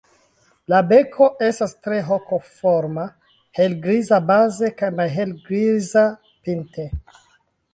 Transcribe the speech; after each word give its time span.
La 0.71 0.77
beko 0.91 1.25
estas 1.47 1.75
tre 1.87 1.99
hokoforma, 2.07 3.05
helgriza 3.59 4.21
baze 4.31 4.71
kaj 4.81 4.91
malhelgriza 5.01 6.07
pinte. 6.49 6.89